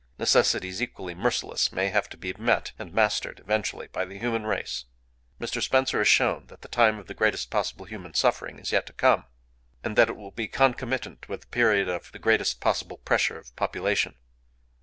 Necessities 0.17 0.81
equally 0.81 1.13
merciless 1.13 1.71
may 1.71 1.89
have 1.89 2.09
to 2.09 2.17
be 2.17 2.33
met 2.33 2.71
and 2.79 2.91
mastered 2.91 3.39
eventually 3.39 3.85
by 3.85 4.03
the 4.03 4.17
human 4.17 4.47
race. 4.47 4.85
Mr. 5.39 5.61
Spencer 5.61 5.99
has 5.99 6.07
shown 6.07 6.47
that 6.47 6.61
the 6.63 6.67
time 6.67 6.97
of 6.97 7.05
the 7.05 7.13
greatest 7.13 7.51
possible 7.51 7.85
human 7.85 8.15
suffering 8.15 8.57
is 8.57 8.71
yet 8.71 8.87
to 8.87 8.93
come, 8.93 9.25
and 9.83 9.95
that 9.95 10.09
it 10.09 10.15
will 10.17 10.31
be 10.31 10.47
concomitant 10.47 11.29
with 11.29 11.41
the 11.41 11.47
period 11.49 11.87
of 11.87 12.11
the 12.13 12.17
greatest 12.17 12.59
possible 12.59 12.97
pressure 12.97 13.37
of 13.37 13.55
population. 13.55 14.15